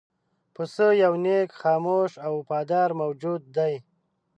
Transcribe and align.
پسه 0.53 0.87
یو 1.03 1.13
نېک، 1.25 1.49
خاموش 1.61 2.11
او 2.25 2.33
وفادار 2.39 2.89
موجود 3.01 3.41
دی. 3.55 3.73